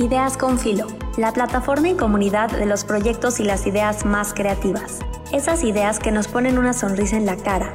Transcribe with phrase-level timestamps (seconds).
[0.00, 5.00] Ideas con Filo, la plataforma y comunidad de los proyectos y las ideas más creativas.
[5.32, 7.74] Esas ideas que nos ponen una sonrisa en la cara,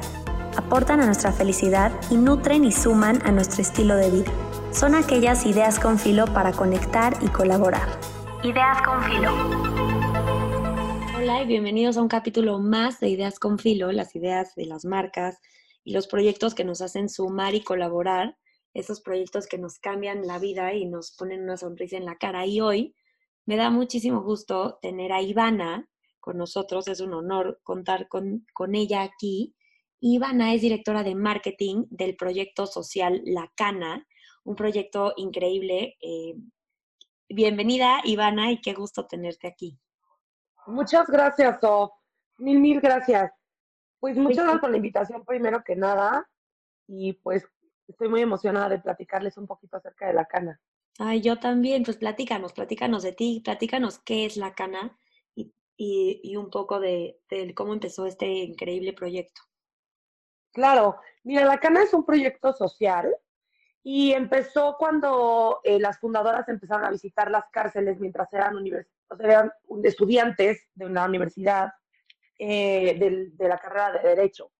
[0.56, 4.32] aportan a nuestra felicidad y nutren y suman a nuestro estilo de vida.
[4.72, 7.86] Son aquellas ideas con filo para conectar y colaborar.
[8.42, 9.30] Ideas con Filo.
[11.18, 14.86] Hola y bienvenidos a un capítulo más de Ideas con Filo, las ideas de las
[14.86, 15.42] marcas
[15.84, 18.38] y los proyectos que nos hacen sumar y colaborar
[18.74, 22.44] esos proyectos que nos cambian la vida y nos ponen una sonrisa en la cara.
[22.44, 22.94] Y hoy
[23.46, 25.88] me da muchísimo gusto tener a Ivana
[26.20, 29.54] con nosotros, es un honor contar con, con ella aquí.
[30.00, 34.06] Ivana es directora de marketing del proyecto social La Cana,
[34.42, 35.96] un proyecto increíble.
[36.00, 36.34] Eh,
[37.28, 39.78] bienvenida, Ivana, y qué gusto tenerte aquí.
[40.66, 41.92] Muchas gracias, O.
[42.38, 43.30] Mil, mil gracias.
[44.00, 46.28] Pues muchas gracias por la invitación, primero que nada.
[46.86, 47.46] Y pues
[47.88, 50.60] estoy muy emocionada de platicarles un poquito acerca de la cana.
[50.98, 54.96] Ay, yo también, pues platícanos, platícanos de ti, platícanos qué es la cana
[55.34, 57.20] y, y, un poco de,
[57.54, 59.42] cómo empezó este increíble proyecto.
[60.52, 63.12] Claro, mira, la cana es un proyecto social
[63.82, 68.54] y empezó cuando eh, las fundadoras empezaron a visitar las cárceles mientras eran,
[69.18, 69.50] eran
[69.82, 71.72] estudiantes de una universidad
[72.38, 74.52] eh, de, de la carrera de Derecho.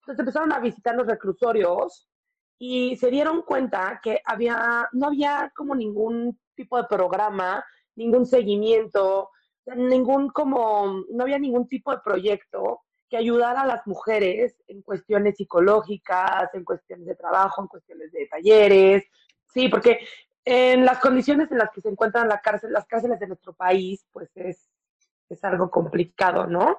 [0.00, 2.10] Entonces empezaron a visitar los reclusorios
[2.58, 7.64] y se dieron cuenta que había, no había como ningún tipo de programa,
[7.94, 9.30] ningún seguimiento,
[9.76, 15.36] ningún como, no había ningún tipo de proyecto que ayudara a las mujeres en cuestiones
[15.36, 19.04] psicológicas, en cuestiones de trabajo, en cuestiones de talleres,
[19.46, 20.00] sí, porque
[20.44, 24.04] en las condiciones en las que se encuentran la cárcel, las cárceles de nuestro país,
[24.12, 24.68] pues es,
[25.28, 26.78] es algo complicado, ¿no?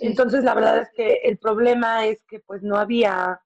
[0.00, 3.40] Entonces, la verdad es que el problema es que pues no había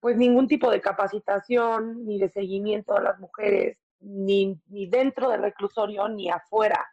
[0.00, 5.42] pues ningún tipo de capacitación ni de seguimiento a las mujeres, ni, ni dentro del
[5.42, 6.86] reclusorio ni afuera.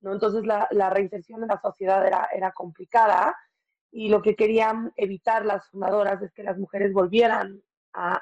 [0.00, 0.12] ¿no?
[0.12, 3.36] Entonces la, la reinserción en la sociedad era, era complicada
[3.90, 8.16] y lo que querían evitar las fundadoras es que las mujeres volvieran a,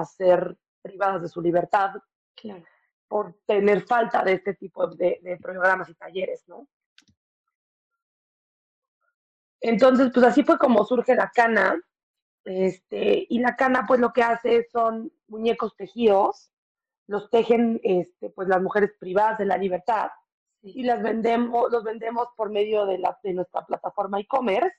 [0.00, 1.92] a, ser privadas de su libertad
[3.06, 6.66] por tener falta de este tipo de, de programas y talleres, ¿no?
[9.60, 11.80] Entonces, pues así fue como surge la cana,
[12.44, 16.50] este, y la cana, pues lo que hace son muñecos tejidos,
[17.06, 20.10] los tejen este, pues las mujeres privadas de la libertad
[20.62, 24.76] y las vendemos, los vendemos por medio de, la, de nuestra plataforma e-commerce,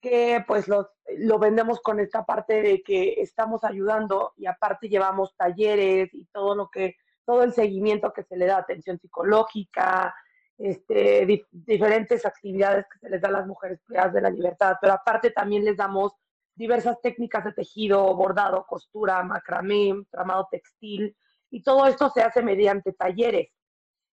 [0.00, 0.86] que pues los,
[1.18, 6.54] lo vendemos con esta parte de que estamos ayudando y aparte llevamos talleres y todo
[6.54, 10.14] lo que, todo el seguimiento que se le da, atención psicológica,
[10.58, 14.94] este, diferentes actividades que se les da a las mujeres privadas de la libertad, pero
[14.94, 16.14] aparte también les damos
[16.54, 21.16] diversas técnicas de tejido, bordado, costura, macramé, tramado textil,
[21.50, 23.50] y todo esto se hace mediante talleres.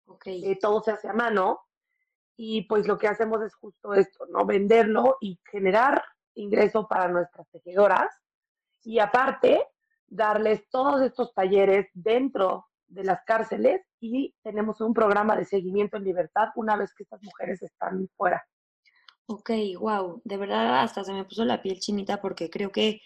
[0.06, 0.44] Okay.
[0.44, 1.60] Eh, todo se hace a mano
[2.37, 4.47] y pues lo que hacemos es justo esto, ¿no?
[4.47, 6.03] Venderlo y generar
[6.34, 8.09] ingreso para nuestras tejedoras
[8.82, 9.66] y aparte
[10.06, 16.04] darles todos estos talleres dentro de las cárceles y tenemos un programa de seguimiento en
[16.04, 18.43] libertad una vez que estas mujeres están fuera.
[19.31, 23.03] Ok, wow, de verdad hasta se me puso la piel chinita porque creo que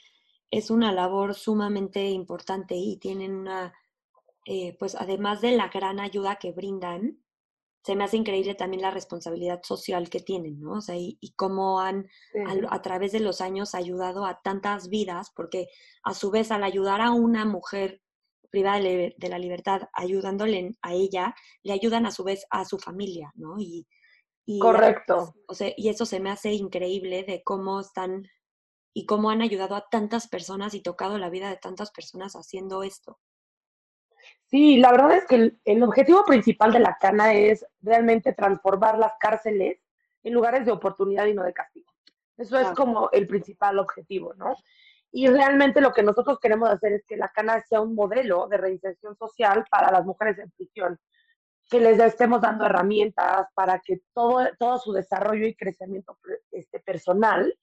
[0.53, 3.75] es una labor sumamente importante y tienen una,
[4.47, 7.19] eh, pues además de la gran ayuda que brindan,
[7.85, 10.75] se me hace increíble también la responsabilidad social que tienen, ¿no?
[10.75, 12.09] O sea, y, cómo han
[12.71, 15.69] a, través de los años ayudado a tantas vidas, porque
[16.05, 18.01] a su vez al ayudar a una mujer
[18.51, 21.35] privada de, de la libertad, ayudándole a ella,
[21.65, 23.59] le ayudan a su vez a su familia, ¿no?
[23.59, 23.89] Y,
[24.61, 25.35] Correcto.
[25.47, 28.29] o sea, y eso se me hace increíble de cómo están
[28.95, 32.83] y cómo han ayudado a tantas personas y tocado la vida de tantas personas haciendo
[32.83, 33.19] esto.
[34.47, 39.15] Sí, la verdad es que el, objetivo principal de la cana es realmente transformar las
[39.19, 39.81] cárceles
[40.23, 41.91] en lugares de oportunidad y no de castigo.
[42.37, 44.55] Eso es como el principal objetivo, ¿no?
[45.11, 48.57] Y realmente lo que nosotros queremos hacer es que la cana sea un modelo de
[48.57, 50.99] reinserción social para las mujeres en prisión
[51.73, 56.19] que les estemos dando herramientas para que todo, todo su desarrollo y crecimiento
[56.51, 57.59] este, personal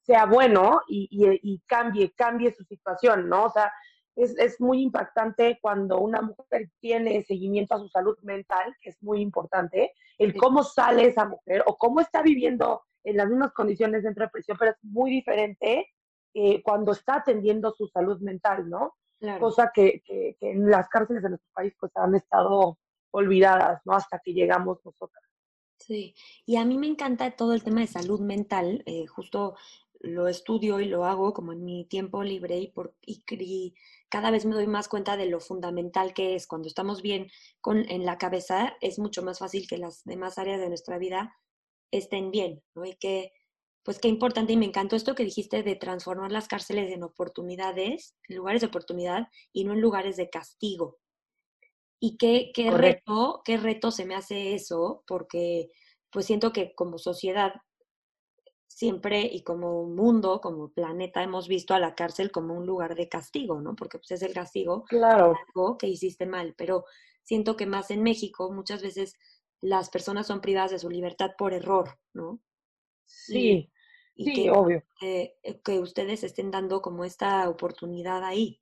[0.00, 3.44] sea bueno y, y, cambie, cambie su situación, ¿no?
[3.44, 3.70] O sea,
[4.16, 9.02] es, es, muy impactante cuando una mujer tiene seguimiento a su salud mental, que es
[9.02, 14.02] muy importante, el cómo sale esa mujer o cómo está viviendo en las mismas condiciones
[14.02, 15.90] dentro de prisión, pero es muy diferente
[16.32, 18.96] eh, cuando está atendiendo su salud mental, ¿no?
[19.38, 22.78] Cosa que, que, que, en las cárceles de nuestro país pues han estado
[23.12, 23.92] olvidadas, ¿no?
[23.94, 25.22] Hasta que llegamos nosotras.
[25.78, 26.14] Sí,
[26.46, 29.56] y a mí me encanta todo el tema de salud mental, eh, justo
[30.02, 33.74] lo estudio y lo hago como en mi tiempo libre y, por, y,
[34.08, 36.46] cada vez me doy más cuenta de lo fundamental que es.
[36.46, 37.30] Cuando estamos bien
[37.60, 41.34] con, en la cabeza, es mucho más fácil que las demás áreas de nuestra vida
[41.90, 42.62] estén bien.
[42.84, 43.32] Y que,
[43.82, 48.16] pues qué importante, y me encantó esto que dijiste de transformar las cárceles en oportunidades,
[48.28, 50.98] en lugares de oportunidad y no en lugares de castigo.
[52.04, 55.70] Y qué, qué reto, qué reto se me hace eso, porque
[56.10, 57.52] pues siento que como sociedad
[58.66, 63.08] siempre y como mundo, como planeta, hemos visto a la cárcel como un lugar de
[63.08, 63.76] castigo, ¿no?
[63.76, 65.36] Porque pues, es el castigo claro.
[65.46, 66.86] algo que hiciste mal, pero
[67.22, 69.14] siento que más en México muchas veces
[69.60, 72.40] las personas son privadas de su libertad por error, ¿no?
[73.04, 73.70] Sí,
[74.16, 74.82] sí, que, obvio.
[75.02, 78.60] Eh, que ustedes estén dando como esta oportunidad ahí.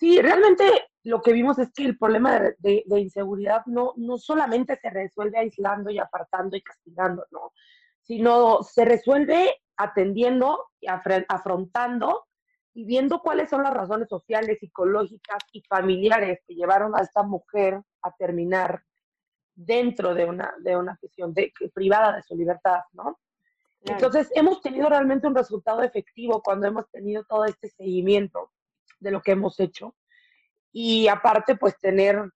[0.00, 0.64] Sí, realmente
[1.04, 5.36] lo que vimos es que el problema de, de, inseguridad no, no solamente se resuelve
[5.36, 7.52] aislando y apartando y castigando, ¿no?
[8.00, 12.24] sino se resuelve atendiendo y afrontando
[12.72, 17.78] y viendo cuáles son las razones sociales, psicológicas y familiares que llevaron a esta mujer
[18.00, 18.82] a terminar
[19.54, 23.20] dentro de una, de una prisión de, privada de su libertad, ¿no?
[23.82, 28.50] Entonces, hemos tenido realmente un resultado efectivo cuando hemos tenido todo este seguimiento
[29.00, 29.96] de lo que hemos hecho.
[30.72, 32.30] Y aparte, pues tener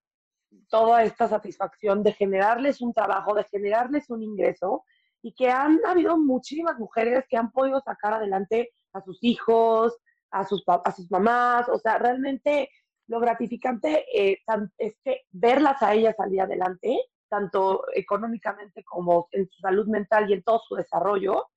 [0.69, 4.83] toda esta satisfacción de generarles un trabajo, de generarles un ingreso
[5.21, 9.97] y que han habido muchísimas mujeres que han podido sacar adelante a sus hijos,
[10.31, 12.69] a sus, a sus mamás, o sea, realmente
[13.07, 14.41] lo gratificante eh,
[14.77, 20.33] es que verlas a ellas salir adelante, tanto económicamente como en su salud mental y
[20.33, 21.47] en todo su desarrollo,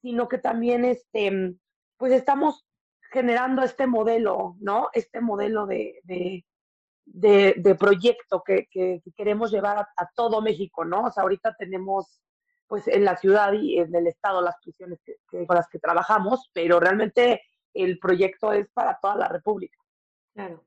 [0.00, 1.56] sino que también este,
[1.96, 2.66] pues estamos
[3.10, 4.90] generando este modelo, ¿no?
[4.92, 6.00] Este modelo de,
[7.04, 11.04] de, proyecto que, que, queremos llevar a, todo México, ¿no?
[11.04, 12.20] O sea, ahorita tenemos
[12.66, 15.00] pues en la ciudad y en el estado las prisiones
[15.30, 17.40] con las que trabajamos, pero realmente
[17.72, 19.78] el proyecto es para toda la República.
[20.34, 20.66] Claro.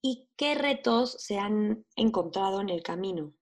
[0.00, 3.34] ¿Y qué retos se han encontrado en el camino?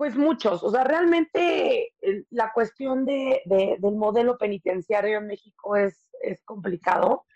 [0.00, 0.62] Pues muchos.
[0.64, 1.92] O sea, realmente
[2.30, 7.26] la cuestión de, del modelo penitenciario en México es, es complicado.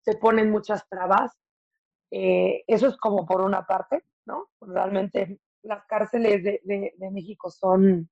[0.00, 1.36] Se ponen muchas trabas.
[2.10, 4.48] Eh, eso es como por una parte, ¿no?
[4.62, 8.08] Realmente las cárceles de, de México son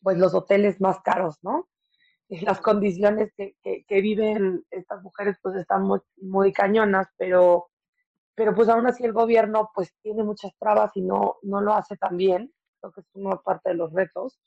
[0.00, 1.68] pues los hoteles más caros, ¿no?
[2.28, 7.70] Las condiciones que, que, viven estas mujeres pues están muy, muy cañonas, pero,
[8.36, 11.96] pero pues aún así el gobierno pues tiene muchas trabas y no, no lo hace
[11.96, 12.52] tan bien,
[12.90, 14.40] creo que es una parte de los retos.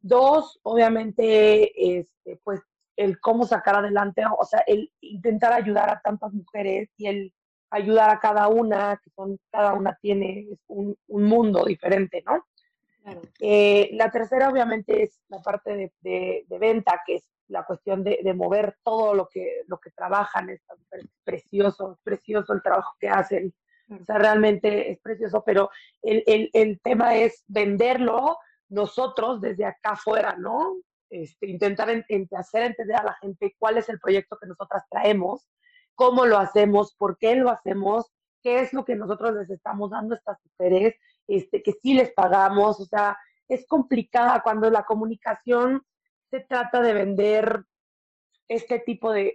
[0.00, 2.60] Dos, obviamente, este, pues
[2.96, 7.34] el cómo sacar adelante, o sea, el intentar ayudar a tantas mujeres y el
[7.70, 12.44] ayudar a cada una, que son, cada una tiene un, un mundo diferente, ¿no?
[13.38, 18.76] Eh, la tercera, obviamente, es la parte de, venta, que es la cuestión de, mover
[18.82, 20.50] todo lo que, lo que trabajan.
[20.50, 20.62] Es
[21.24, 23.54] precioso, precioso el trabajo que hacen.
[23.90, 25.70] O sea, realmente es precioso, pero
[26.02, 28.38] el, tema es venderlo
[28.68, 30.76] nosotros desde acá afuera, ¿no?
[31.10, 31.88] Este, intentar
[32.36, 35.48] hacer entender a la gente cuál es el proyecto que nosotras traemos,
[35.96, 40.14] cómo lo hacemos, por qué lo hacemos, qué es lo que nosotros les estamos dando
[40.14, 40.94] a estas mujeres
[41.26, 43.16] este, que sí les pagamos, o sea,
[43.48, 45.82] es complicada cuando la comunicación
[46.30, 47.64] se trata de vender
[48.50, 49.32] este tipo de,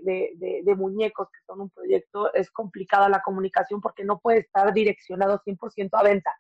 [0.77, 5.89] muñecos que son un proyecto, es complicada la comunicación porque no puede estar direccionado 100%
[5.93, 6.37] a venta.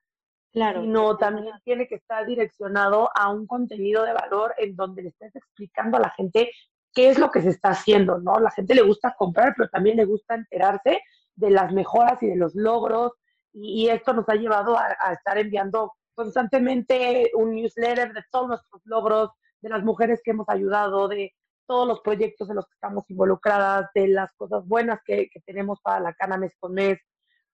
[0.51, 0.81] Claro.
[0.81, 5.33] Sino también tiene que estar direccionado a un contenido de valor en donde le estés
[5.35, 6.51] explicando a la gente
[6.93, 8.39] qué es lo que se está haciendo, ¿no?
[8.39, 11.01] La gente le gusta comprar, pero también le gusta enterarse
[11.33, 13.13] de las mejoras y de los logros
[13.53, 19.29] y, esto nos ha llevado a, estar enviando constantemente un newsletter de todos nuestros logros,
[19.61, 21.33] de las mujeres que hemos ayudado, de
[21.65, 25.99] todos los proyectos en los que estamos involucradas, de las cosas buenas que, tenemos para
[25.99, 26.99] la cana mes con mes.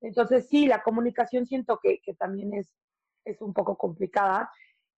[0.01, 2.73] Entonces, sí, la comunicación siento que, también es,
[3.25, 4.51] es un poco complicada.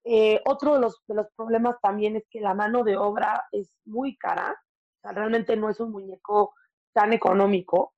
[0.04, 3.78] Eh, otro de los, de los problemas también es que la mano de obra es
[3.86, 4.60] muy cara.
[4.98, 6.54] O sea, realmente no es un muñeco
[6.94, 7.94] tan económico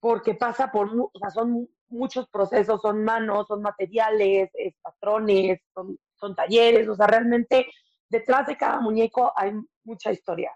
[0.00, 5.98] porque pasa por, o sea, son muchos procesos, son manos, son materiales, es patrones, son,
[6.14, 7.66] son talleres, o sea, realmente
[8.08, 9.52] detrás de cada muñeco hay
[9.90, 10.52] mucha historia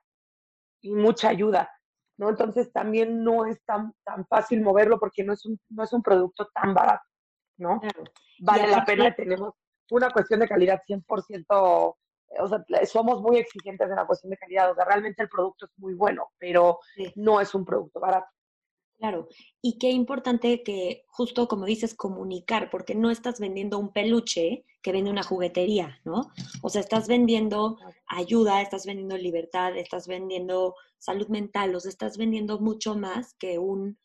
[0.81, 1.71] y mucha ayuda,
[2.19, 2.31] ¿no?
[2.31, 6.03] Entonces también no es tan, tan fácil moverlo porque no es un, no es un
[6.03, 7.05] producto tan barato,
[7.59, 7.81] ¿no?
[8.41, 9.55] Vale la pena, tenemos
[9.91, 14.71] una cuestión de calidad 100%, o sea, somos muy exigentes en la cuestión de calidad,
[14.71, 16.79] o sea, realmente el producto es muy bueno, pero
[17.17, 18.27] no es un producto barato.
[18.99, 19.29] Claro,
[19.61, 24.93] y qué importante que justo como dices, comunicar, porque no estás vendiendo un peluche que
[24.93, 26.31] vende una juguetería, ¿no?
[26.63, 32.19] O sea, estás vendiendo ayuda, estás vendiendo libertad, estás vendiendo salud mental, o sea, estás
[32.19, 33.99] vendiendo mucho más que un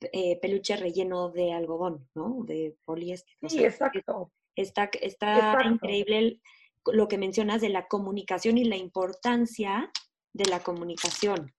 [0.00, 2.44] eh, peluche relleno de algodón, ¿no?
[2.44, 3.36] De poliéster.
[3.46, 4.32] Sí, exacto.
[4.56, 6.40] Está, está increíble
[6.86, 9.92] lo que mencionas de la comunicación y la importancia
[10.32, 11.52] de la comunicación.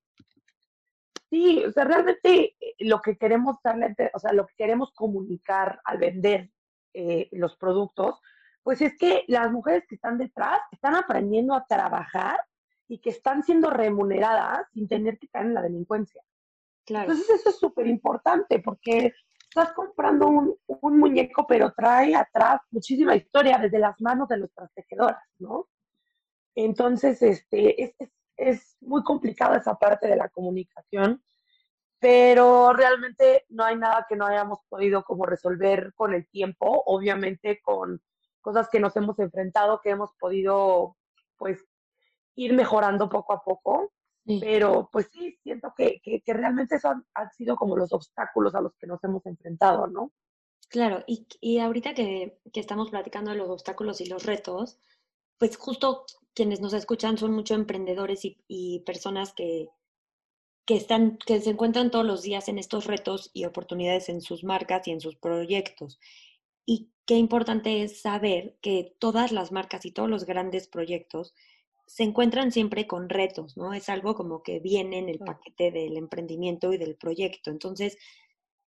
[1.29, 5.79] Sí, o sea, realmente eh, lo que queremos darle, o sea, lo que queremos comunicar
[5.85, 6.49] al vender
[6.95, 8.19] eh, los productos,
[8.63, 12.39] pues es que las mujeres que están detrás están aprendiendo a trabajar
[12.87, 16.21] y que están siendo remuneradas sin tener que caer en la delincuencia.
[16.85, 17.11] Claro.
[17.11, 19.13] Entonces eso es súper importante porque
[19.49, 24.73] estás comprando un, un, muñeco, pero trae atrás muchísima historia desde las manos de nuestras
[24.73, 25.67] tejedoras, ¿no?
[26.55, 27.95] Entonces, este, es,
[28.35, 31.23] es muy complicada esa parte de la comunicación,
[31.99, 37.61] pero realmente no hay nada que no hayamos podido como resolver con el tiempo, obviamente
[37.61, 38.01] con
[38.43, 40.95] cosas que nos hemos enfrentado, que hemos podido
[41.37, 41.65] pues
[42.35, 43.91] ir mejorando poco a poco,
[44.39, 48.73] pero pues sí, siento que, que, realmente son, han sido como los obstáculos a los
[48.75, 50.11] que nos hemos enfrentado, ¿no?
[50.69, 54.79] Claro, y, y ahorita que, que, estamos platicando de los obstáculos y los retos,
[55.37, 59.69] pues justo quienes nos escuchan son muchos emprendedores y, personas que,
[60.65, 64.43] que, están, que se encuentran todos los días en estos retos y oportunidades en sus
[64.43, 65.99] marcas y en sus proyectos.
[66.65, 71.33] Y qué importante es saber que todas las marcas y todos los grandes proyectos
[71.85, 73.73] se encuentran siempre con retos, ¿no?
[73.73, 77.51] Es algo como que viene en el paquete del emprendimiento y del proyecto.
[77.51, 77.97] Entonces,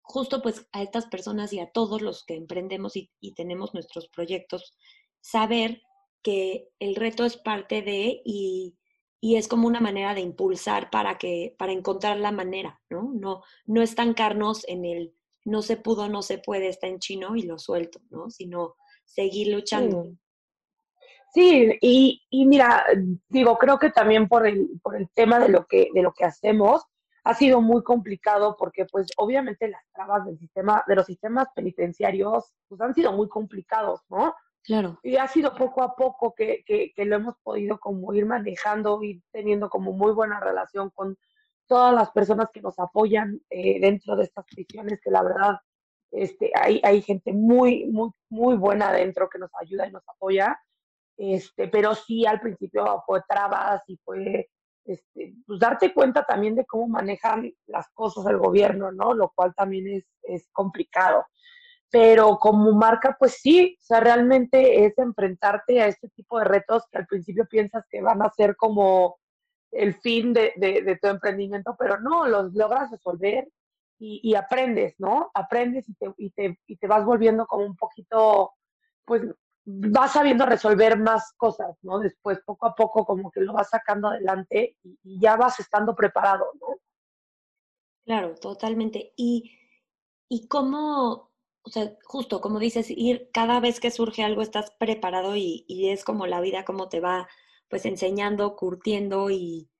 [0.00, 4.08] justo pues a estas personas y a todos los que emprendemos y, y tenemos nuestros
[4.08, 4.74] proyectos,
[5.20, 5.82] saber
[6.22, 8.76] que el reto es parte de y,
[9.20, 13.12] es como una manera de impulsar para que para encontrar la manera, ¿no?
[13.14, 17.42] No no estancarnos en el no se pudo, no se puede, está en chino y
[17.42, 18.30] lo suelto, ¿no?
[18.30, 20.06] Sino seguir luchando.
[21.34, 22.84] Sí, y, y, mira,
[23.28, 26.24] digo, creo que también por el, por el tema de lo que de lo que
[26.24, 26.82] hacemos
[27.24, 32.52] ha sido muy complicado porque pues obviamente las trabas del sistema de los sistemas penitenciarios
[32.68, 34.34] pues han sido muy complicados, ¿no?
[34.64, 34.98] Claro.
[35.02, 39.20] Y ha sido poco a poco que, que, lo hemos podido como ir manejando y
[39.32, 41.16] teniendo como muy buena relación con
[41.72, 45.56] todas las personas que nos apoyan eh, dentro de estas prisiones, que la verdad
[46.10, 50.60] este, hay, hay gente muy, muy, muy buena dentro que nos ayuda y nos apoya.
[51.16, 54.50] Este, pero sí al principio fue trabas y fue
[54.84, 59.14] este, pues darte cuenta también de cómo manejan las cosas el gobierno, ¿no?
[59.14, 61.24] Lo cual también es, es complicado
[61.90, 66.84] pero como marca, pues sí, o sea, realmente es enfrentarte a este tipo de retos
[66.90, 69.18] que al principio piensas que van a ser como
[69.72, 73.48] el fin de, de, tu emprendimiento, pero no, los logras resolver
[73.98, 75.30] y, aprendes, ¿no?
[75.32, 78.52] Aprendes y te, y, te, y te vas volviendo como un poquito,
[79.04, 79.22] pues
[79.64, 82.00] vas sabiendo resolver más cosas, ¿no?
[82.00, 85.94] Después, poco a poco, como que lo vas sacando adelante y, y ya vas estando
[85.94, 86.66] preparado, ¿no?
[88.04, 89.12] Claro, totalmente.
[89.16, 89.56] ¿Y,
[90.28, 91.30] y cómo,
[91.62, 96.04] o sea, justo como dices, ir cada vez que surge algo estás preparado y, es
[96.04, 97.28] como la vida, como te va
[97.72, 99.70] pues enseñando, curtiendo y,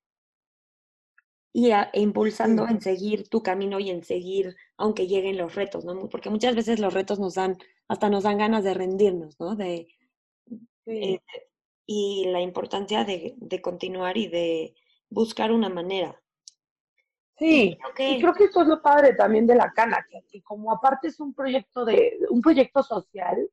[1.52, 6.08] y e impulsando en seguir tu camino y en seguir, aunque lleguen los retos, ¿no?
[6.08, 7.58] Porque muchas veces los retos nos dan,
[7.88, 9.56] hasta nos dan ganas de rendirnos, ¿no?
[9.56, 9.88] De,
[10.86, 11.20] eh,
[11.84, 14.74] y la importancia de, de continuar y de
[15.10, 16.18] buscar una manera.
[17.36, 21.08] Sí, y creo que esto es lo padre también de la cana, que, como aparte
[21.08, 23.50] es un proyecto de un proyecto social,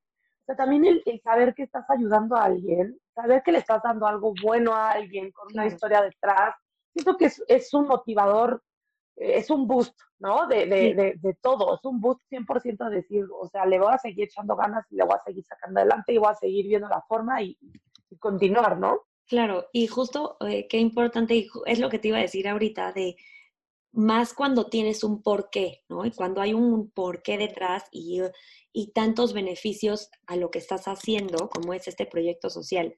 [0.49, 4.33] sea, también el, saber que estás ayudando a alguien, saber que le estás dando algo
[4.41, 6.55] bueno a alguien con una historia detrás,
[6.91, 8.63] siento que es, es un motivador,
[9.17, 10.47] eh, es un boost, ¿no?
[10.47, 13.93] De, de, de, de, todo, es un boost 100% a decir, o sea, le voy
[13.93, 16.67] a seguir echando ganas y le voy a seguir sacando adelante y voy a seguir
[16.67, 17.57] viendo la forma y,
[18.17, 19.03] continuar, ¿no?
[19.27, 23.15] Claro, y justo eh, qué importante, es lo que te iba a decir ahorita, de
[23.91, 26.05] más cuando tienes un porqué, ¿no?
[26.05, 28.21] Y cuando hay un porqué detrás y,
[28.71, 32.95] y tantos beneficios a lo que estás haciendo, como es este proyecto social,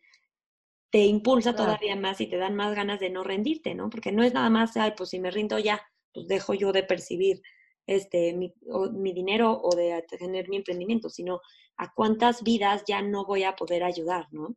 [0.92, 3.90] te impulsa todavía más y te dan más ganas de no rendirte, ¿no?
[3.90, 5.82] Porque no es nada más, ay, pues si me rindo ya,
[6.14, 7.42] pues dejo yo de percibir
[7.88, 8.54] este, mi,
[8.92, 11.40] mi dinero o de tener mi emprendimiento, sino
[11.78, 14.56] a cuántas vidas ya no voy a poder ayudar, ¿no?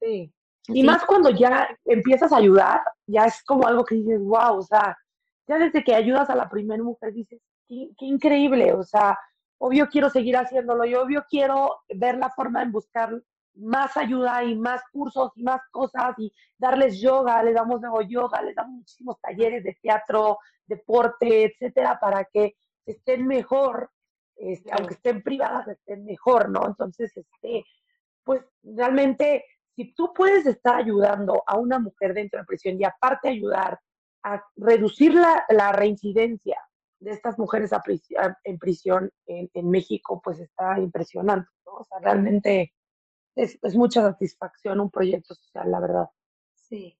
[0.00, 0.32] Sí.
[0.68, 4.62] Y más cuando ya empiezas a ayudar, ya es como algo que dices, wow, o
[4.62, 4.96] sea,
[5.48, 9.18] ya desde que ayudas a la primera mujer dices, qué, increíble, o sea,
[9.58, 13.20] obvio quiero seguir haciéndolo y obvio quiero ver la forma en buscar
[13.54, 18.42] más ayuda y más cursos y más cosas y darles yoga, les damos luego yoga,
[18.42, 22.54] les damos muchísimos talleres de teatro, deporte, etcétera, para que
[22.86, 23.90] estén mejor,
[24.36, 26.66] este, aunque estén privadas, estén mejor, ¿no?
[26.66, 27.64] Entonces, este,
[28.22, 33.28] pues realmente, si tú puedes estar ayudando a una mujer dentro de prisión y aparte
[33.28, 33.80] ayudar
[34.22, 36.58] a reducir la, reincidencia
[37.00, 37.70] de estas mujeres
[38.44, 41.72] en prisión en, México, pues está impresionante, ¿no?
[41.72, 42.74] O sea, realmente
[43.34, 46.08] es, es, mucha satisfacción un proyecto social, la verdad.
[46.54, 46.98] Sí,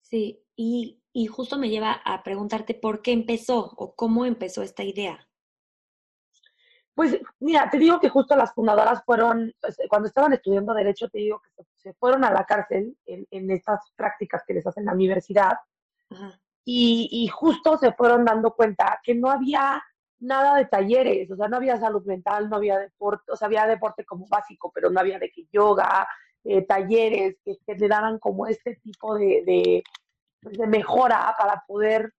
[0.00, 4.84] sí, y, y justo me lleva a preguntarte por qué empezó o cómo empezó esta
[4.84, 5.28] idea.
[6.94, 11.18] Pues mira, te digo que justo las fundadoras fueron, pues, cuando estaban estudiando Derecho, te
[11.18, 14.86] digo que se, fueron a la cárcel en, en, estas prácticas que les hacen en
[14.86, 15.54] la universidad.
[16.64, 19.82] Y, justo se fueron dando cuenta que no había
[20.20, 23.66] nada de talleres, o sea, no había salud mental, no había deporte, o sea, había
[23.66, 26.08] deporte como básico, pero no había de que yoga,
[26.44, 29.82] eh, talleres que generaran como este tipo de,
[30.40, 32.14] pues, de mejora para poder,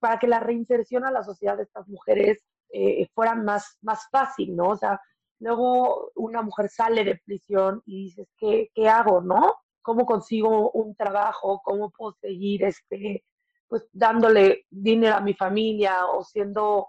[0.00, 4.56] para que la reinserción a la sociedad de estas mujeres eh, fuera más, más fácil,
[4.56, 4.68] ¿no?
[4.68, 5.00] O sea,
[5.40, 9.54] luego una mujer sale de prisión y dices, ¿qué, qué hago, no?
[9.82, 11.60] ¿Cómo consigo un trabajo?
[11.64, 13.24] ¿Cómo puedo seguir, este,
[13.68, 16.88] pues, dándole dinero a mi familia o siendo,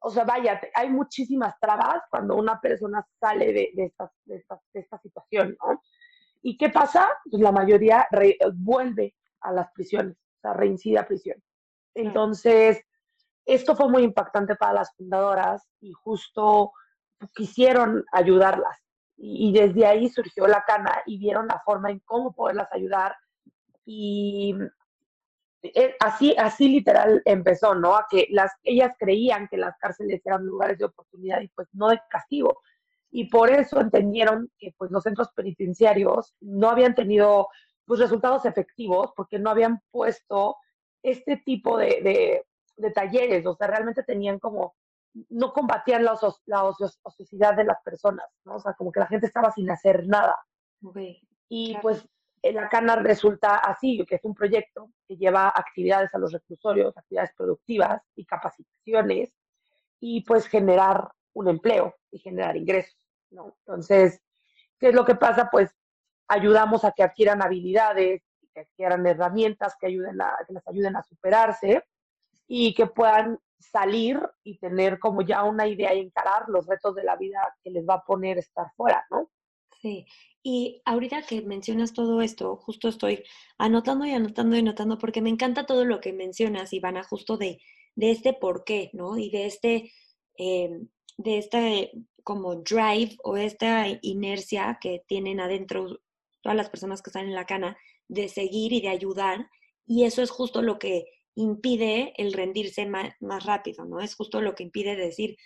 [0.00, 4.60] o sea, vaya, hay muchísimas trabas cuando una persona sale de, de, esta, de, esta,
[4.72, 5.82] de esta situación, ¿no?
[6.42, 7.08] ¿Y qué pasa?
[7.30, 8.08] Pues la mayoría
[8.54, 11.42] vuelve a las prisiones, o sea, reincide a prisión.
[11.94, 12.82] Entonces,
[13.44, 16.72] esto fue muy impactante para las fundadoras y justo
[17.34, 18.78] quisieron ayudarlas.
[19.22, 23.14] Y, desde ahí surgió la cana y vieron la forma en cómo poderlas ayudar.
[23.84, 24.54] Y
[26.00, 27.96] así, así literal empezó, ¿no?
[27.96, 31.88] A que las, ellas creían que las cárceles eran lugares de oportunidad y pues no
[31.88, 32.60] de castigo.
[33.10, 37.48] Y por eso entendieron que pues los centros penitenciarios no habían tenido
[37.84, 40.56] pues resultados efectivos porque no habían puesto
[41.02, 42.44] este tipo de,
[42.80, 44.74] de talleres, o sea, realmente tenían como,
[45.28, 48.56] no combatían la, la ociosidad de las personas, ¿no?
[48.56, 50.36] O sea, como que la gente estaba sin hacer nada.
[51.48, 52.08] y pues
[52.42, 57.32] la Cana resulta así, que es un proyecto que lleva actividades a los reclusorios, actividades
[57.36, 59.32] productivas y capacitaciones,
[60.00, 62.96] y pues generar un empleo y generar ingresos.
[63.30, 64.20] Entonces,
[64.78, 65.48] ¿qué es lo que pasa?
[65.50, 65.70] Pues
[66.28, 68.22] ayudamos a que adquieran habilidades,
[68.52, 71.84] que adquieran herramientas que, ayuden a, que les ayuden a superarse
[72.46, 77.04] y que puedan salir y tener como ya una idea y encarar los retos de
[77.04, 79.30] la vida que les va a poner estar fuera, ¿no?
[79.80, 80.06] Sí,
[80.42, 83.24] y ahorita que mencionas todo esto, justo estoy
[83.58, 87.60] anotando y anotando y anotando porque me encanta todo lo que mencionas, Ivana, justo de,
[87.94, 89.16] de este por qué, ¿no?
[89.16, 89.92] Y de este,
[90.36, 91.92] em, de este
[92.24, 96.00] como drive o esta inercia que tienen adentro
[96.42, 97.76] todas las personas que están en la cana
[98.08, 99.48] de seguir y de ayudar.
[99.86, 103.14] Y eso es justo lo que impide el rendirse más,
[103.44, 104.00] rápido, ¿no?
[104.00, 105.36] Es justo lo que impide decir,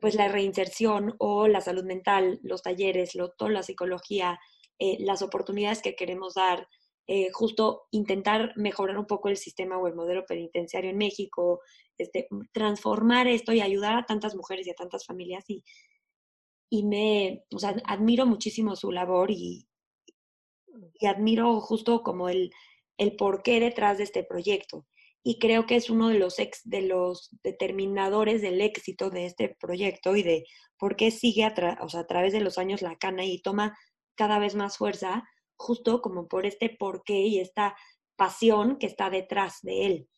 [0.00, 4.38] pues la reinserción o la salud mental, los talleres, lo, toda la psicología,
[4.78, 6.68] eh, las oportunidades que queremos dar,
[7.06, 11.60] eh, justo intentar mejorar un poco el sistema o el modelo penitenciario en México,
[11.98, 15.64] este, transformar esto y ayudar a tantas mujeres y a tantas familias y,
[16.70, 19.66] y me, o sea, admiro muchísimo su labor y,
[20.98, 22.52] y admiro justo como el,
[22.96, 24.86] el porqué detrás de este proyecto
[25.22, 29.56] y creo que es uno de los, ex, de los determinadores del éxito de este
[29.60, 30.46] proyecto y de
[30.78, 33.76] por qué sigue a, través de los años la cana y toma
[34.14, 35.24] cada vez más fuerza,
[35.56, 37.76] justo como por este porqué y esta
[38.16, 40.08] pasión que está detrás de él.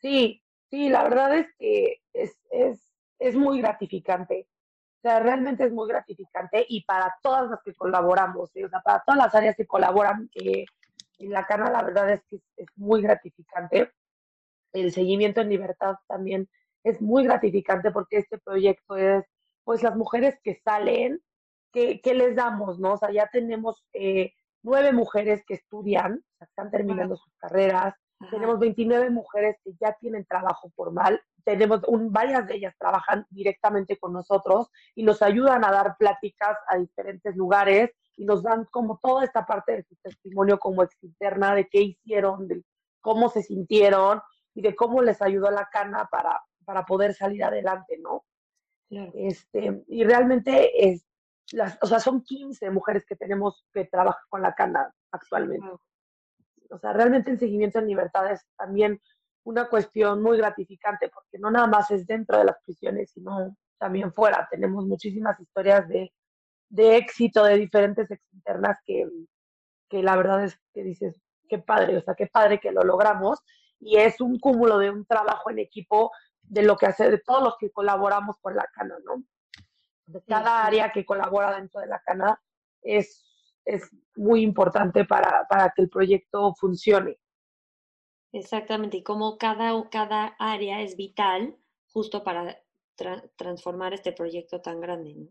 [0.00, 4.48] Sí, sí, la verdad es que es, es, es muy gratificante.
[4.98, 9.02] O sea, realmente es muy gratificante y para todas las que colaboramos, o sea, para
[9.06, 10.64] todas las áreas que colaboran, eh,
[11.18, 13.92] en la cana la verdad es que es, muy gratificante.
[14.72, 16.48] El seguimiento en libertad también
[16.82, 19.24] es muy gratificante porque este proyecto es,
[19.64, 21.20] pues las mujeres que salen,
[21.72, 22.78] ¿qué, les damos?
[22.78, 22.94] ¿no?
[22.94, 27.94] O sea, ya tenemos eh, nueve mujeres que estudian, están terminando sus carreras,
[28.30, 33.98] tenemos 29 mujeres que ya tienen trabajo formal, tenemos un, varias de ellas trabajan directamente
[33.98, 38.98] con nosotros y nos ayudan a dar pláticas a diferentes lugares y nos dan como
[39.02, 42.62] toda esta parte de su testimonio como ex interna, de qué hicieron, de
[43.00, 44.20] cómo se sintieron
[44.54, 48.24] y de cómo les ayudó la cana para, para poder salir adelante, ¿no?
[48.90, 51.04] Este, y realmente es,
[51.52, 55.66] las, o sea, son 15 mujeres que tenemos que trabajan con la cana actualmente.
[56.70, 59.00] O sea, realmente el seguimiento en libertad es también
[59.44, 64.12] una cuestión muy gratificante porque no nada más es dentro de las prisiones, sino también
[64.12, 64.48] fuera.
[64.50, 66.12] Tenemos muchísimas historias de
[66.68, 69.08] de éxito de diferentes ex internas que,
[69.88, 73.38] que la verdad es que dices, qué padre, o sea, qué padre que lo logramos.
[73.80, 76.10] Y es un cúmulo de un trabajo en equipo
[76.42, 79.22] de lo que hace, de todos los que colaboramos con la Cana, ¿no?
[80.06, 82.40] De cada área que colabora dentro de la Cana
[82.82, 83.24] es,
[83.64, 87.18] es muy importante para, para que el proyecto funcione.
[88.32, 92.60] Exactamente, y cómo cada, cada área es vital justo para
[93.36, 95.28] transformar este proyecto tan grande, ¿no?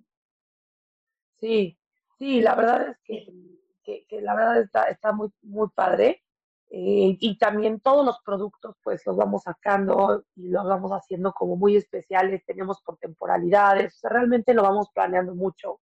[1.43, 1.77] Sí,
[2.17, 6.23] sí, la verdad es que, que, la verdad está, está muy, muy padre.
[6.69, 11.57] Eh, y también todos los productos, pues los vamos sacando y los vamos haciendo como
[11.57, 15.81] muy especiales, tenemos por temporalidades, o sea, realmente lo vamos planeando mucho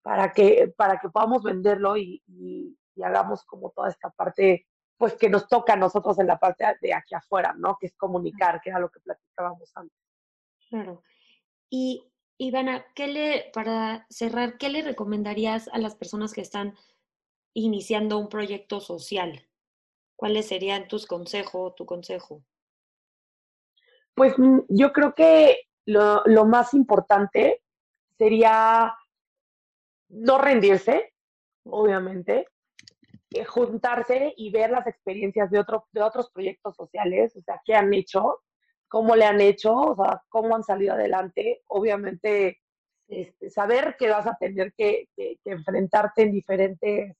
[0.00, 5.28] para que, para que podamos venderlo y, y, hagamos como toda esta parte, pues que
[5.28, 7.76] nos toca a nosotros en la parte de aquí afuera, ¿no?
[7.80, 9.98] Que es comunicar, que era lo que platicábamos antes.
[10.68, 11.02] Claro.
[11.68, 16.76] Y Ivana, ¿qué le, para cerrar, ¿qué le recomendarías a las personas que están
[17.52, 19.44] iniciando un proyecto social?
[20.16, 22.42] ¿Cuáles serían tus consejos, tu consejo?
[24.14, 27.62] Pues mm, yo creo que lo, lo más importante
[28.16, 28.94] sería
[30.08, 31.12] no rendirse,
[31.64, 32.46] obviamente,
[33.30, 37.74] eh, juntarse y ver las experiencias de, otro, de otros proyectos sociales, o sea, qué
[37.74, 38.42] han hecho,
[38.88, 41.62] cómo le han hecho, o sea, cómo han salido adelante.
[41.68, 42.60] Obviamente,
[43.08, 45.08] este, saber que vas a tener que,
[45.44, 47.16] enfrentarte en diferentes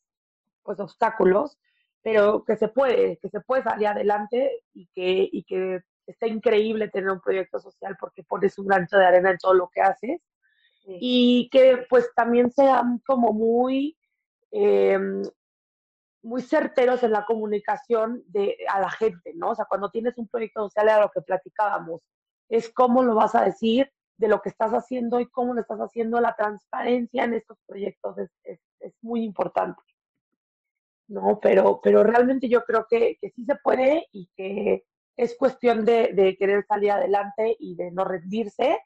[0.63, 1.59] pues, obstáculos,
[2.03, 6.89] pero que se puede, que se puede salir adelante y que, y que está increíble
[6.89, 10.21] tener un proyecto social porque pones un granito de arena en todo lo que haces
[10.89, 13.97] y que pues también sean como muy,
[14.51, 15.23] em,
[16.23, 19.51] muy certeros en la comunicación de, a la gente, ¿no?
[19.51, 22.03] O sea, cuando tienes un proyecto social, era lo que platicábamos,
[22.49, 25.79] es cómo lo vas a decir, de lo que estás haciendo y cómo lo estás
[25.79, 29.81] haciendo, la transparencia en estos proyectos es, es, es muy importante.
[31.07, 31.39] ¿no?
[31.41, 34.85] Pero, pero realmente yo creo que, que, sí se puede y que
[35.17, 38.79] es cuestión de, de, querer salir adelante y de no rendirse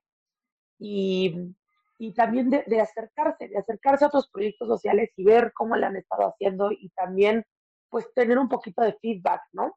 [0.79, 1.55] y,
[1.99, 5.87] y también de, de, acercarse, de acercarse a otros proyectos sociales y ver cómo le
[5.87, 7.45] han estado haciendo y también
[7.91, 9.77] pues tener un poquito de feedback, ¿no?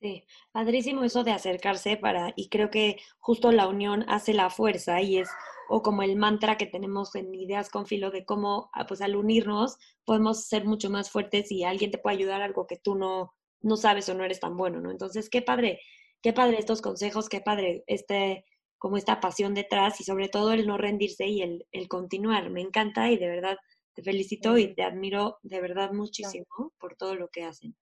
[0.00, 5.00] Sí, padrísimo eso de acercarse para, y creo que justo la unión hace la fuerza
[5.00, 5.30] y es,
[5.70, 9.16] o como el mantra que tenemos en Ideas con Filo de cómo, ah, pues al
[9.16, 13.32] unirnos podemos ser mucho más fuertes y alguien te puede ayudar algo que tú no,
[13.62, 14.90] no sabes o no eres tan bueno, ¿no?
[14.90, 15.80] Entonces, qué padre,
[16.22, 18.44] qué padre estos consejos, qué padre este,
[18.84, 22.50] como esta pasión detrás y sobre todo el no rendirse y el, el continuar.
[22.50, 23.56] Me encanta y de verdad
[23.94, 27.74] te felicito y te admiro de verdad muchísimo por todo lo que hacen.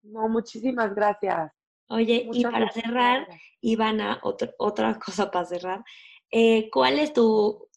[0.00, 1.52] No, muchísimas gracias.
[1.90, 3.28] Oye, y para cerrar,
[3.60, 5.84] Ivana, otra cosa para cerrar,
[6.30, 7.68] eh, ¿cuál es tu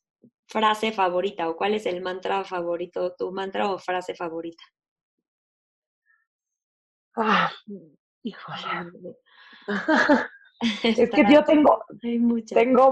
[0.48, 4.64] frase favorita o cuál es el mantra favorito, tu mantra o frase favorita?
[7.18, 7.52] Ah,
[8.24, 9.18] híjole.
[10.84, 11.84] es que yo tengo,
[12.47, 12.91] tengo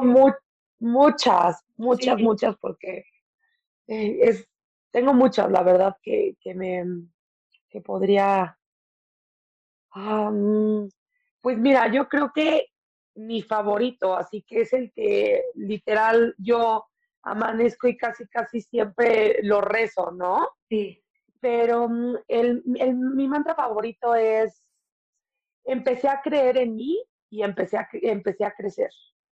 [0.79, 3.05] muchas, muchas, muchas, porque
[3.87, 4.47] eh, es,
[4.91, 6.85] tengo muchas, la verdad, que, que me
[7.69, 8.57] que podría.
[11.41, 12.67] pues mira, yo creo que
[13.15, 16.85] mi favorito, así que es el que literal yo
[17.23, 20.47] amanezco y casi, casi siempre lo rezo, ¿no?
[20.69, 21.03] Sí.
[21.39, 24.67] Pero mm, el, el, mi mantra favorito es,
[25.63, 28.91] empecé a creer en mí y empecé a, empecé a crecer.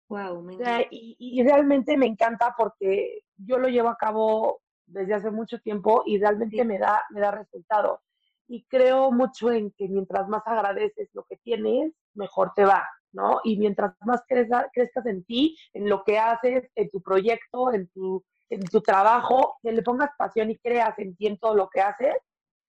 [0.08, 0.45] Wow,
[0.89, 6.04] y, y, realmente me encanta porque yo lo llevo a cabo desde hace mucho tiempo
[6.06, 8.01] y realmente me, da, me da resultado.
[8.47, 13.39] Y creo mucho en que mientras más agradeces lo que tienes, mejor te va, ¿no?
[13.45, 17.88] Y mientras más crezcas, crezcas en ti, en lo que haces, en tu proyecto, en
[17.89, 21.69] tu, en tu trabajo, que le pongas pasión y creas en ti en todo lo
[21.69, 22.15] que haces,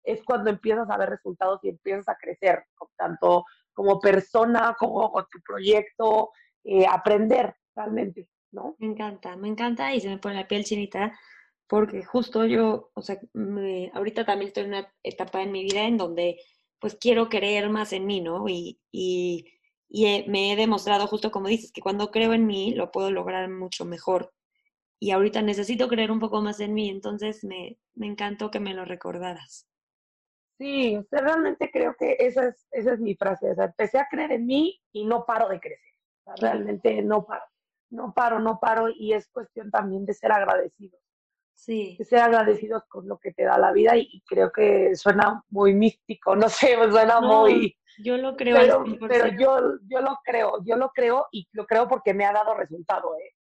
[0.03, 2.65] es cuando empiezas a ver resultados y empiezas a crecer,
[2.97, 3.45] tanto
[3.77, 6.31] como persona, como con tu proyecto,
[6.63, 8.75] eh, aprender realmente, ¿no?
[8.79, 11.15] Me encanta, me encanta y se me pone la piel chinita
[11.67, 13.19] porque justo yo, o sea,
[13.93, 16.39] ahorita también estoy en una etapa en mi vida en donde
[16.79, 18.49] pues quiero creer más en mí, ¿no?
[18.49, 19.45] Y, y,
[20.27, 23.85] me he demostrado justo como dices, que cuando creo en mí lo puedo lograr mucho
[23.85, 24.33] mejor.
[24.99, 28.73] Y ahorita necesito creer un poco más en mí, entonces me, me encantó que me
[28.73, 29.67] lo recordaras.
[30.57, 33.51] Sí, realmente creo que esa es, esa es mi frase.
[33.51, 35.93] O sea, empecé a creer en mí y no paro de crecer.
[36.41, 37.45] realmente no paro,
[37.91, 38.89] no paro, no paro.
[38.89, 40.99] Y es cuestión también de ser agradecidos.
[41.53, 41.95] Sí.
[41.99, 45.73] De ser agradecidos con lo que te da la vida y, creo que suena muy
[45.73, 47.75] místico, no sé, suena muy...
[47.99, 48.83] Yo lo creo.
[48.83, 52.31] Pero, pero yo, yo lo creo, yo lo creo y lo creo porque me ha
[52.31, 53.15] dado resultado.
[53.17, 53.36] ¿eh?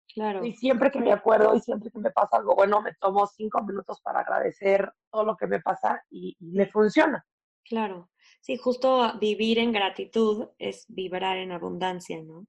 [0.42, 3.62] Y siempre que me acuerdo y siempre que me pasa algo bueno, me tomo cinco
[3.62, 7.24] minutos para agradecer todo lo que me pasa y, me funciona.
[7.64, 8.10] Claro.
[8.40, 12.46] Sí, justo vivir en gratitud es vibrar en abundancia, ¿no?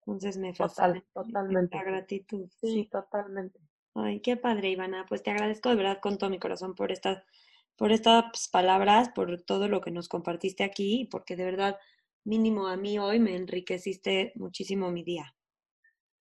[0.00, 1.76] Entonces me Total, totalmente.
[1.76, 2.48] La gratitud.
[2.60, 3.60] Sí, totalmente.
[3.94, 5.04] Ay, qué padre, Ivana.
[5.06, 7.24] Pues te agradezco de verdad con todo mi corazón por esta
[7.78, 11.78] por estas palabras, por todo lo que nos compartiste aquí, porque de verdad,
[12.24, 15.32] mínimo a mí hoy me enriqueciste muchísimo mi día.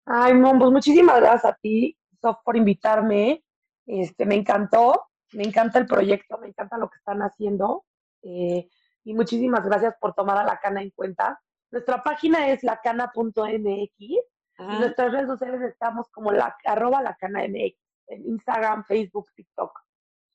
[0.06, 3.44] Ay, Mon, pues muchísimas gracias a ti, Sof, por invitarme.
[3.86, 7.84] Este, me encantó, me encanta el proyecto, me encanta lo que están haciendo.
[8.22, 8.68] Eh,
[9.04, 11.40] y muchísimas gracias por tomar a la cana en cuenta.
[11.70, 18.84] Nuestra página es lacana.mx y nuestras redes sociales estamos como la, arroba lacanamx en Instagram,
[18.84, 19.78] Facebook, TikTok.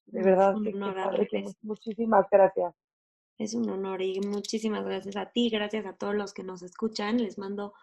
[0.05, 0.55] De verdad,
[1.61, 2.75] muchísimas gracias.
[3.37, 7.17] Es un honor y muchísimas gracias a ti, gracias a todos los que nos escuchan.
[7.17, 7.73] Les mando,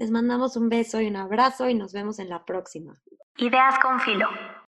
[0.00, 2.98] les mandamos un beso y un abrazo y nos vemos en la próxima.
[3.36, 4.26] Ideas con filo.